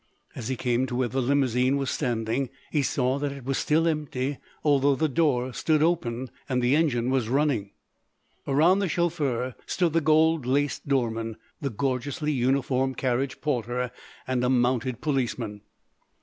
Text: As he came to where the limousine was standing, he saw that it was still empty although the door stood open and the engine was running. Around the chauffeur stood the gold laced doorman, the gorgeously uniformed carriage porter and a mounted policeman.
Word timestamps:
As 0.33 0.47
he 0.47 0.55
came 0.55 0.87
to 0.87 0.95
where 0.95 1.07
the 1.07 1.21
limousine 1.21 1.77
was 1.77 1.91
standing, 1.91 2.49
he 2.71 2.81
saw 2.81 3.19
that 3.19 3.31
it 3.31 3.45
was 3.45 3.59
still 3.59 3.87
empty 3.87 4.39
although 4.63 4.95
the 4.95 5.07
door 5.07 5.53
stood 5.53 5.83
open 5.83 6.31
and 6.49 6.59
the 6.59 6.75
engine 6.75 7.11
was 7.11 7.29
running. 7.29 7.69
Around 8.47 8.79
the 8.79 8.89
chauffeur 8.89 9.53
stood 9.67 9.93
the 9.93 10.01
gold 10.01 10.47
laced 10.47 10.87
doorman, 10.87 11.37
the 11.61 11.69
gorgeously 11.69 12.31
uniformed 12.31 12.97
carriage 12.97 13.41
porter 13.41 13.91
and 14.25 14.43
a 14.43 14.49
mounted 14.49 15.01
policeman. 15.01 15.61